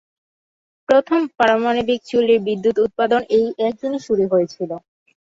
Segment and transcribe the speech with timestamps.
[0.89, 4.71] প্রথম পারমাণবিক চুল্লির বিদ্যুৎ উৎপাদন ওই একই দিনে শুরু হয়েছিল।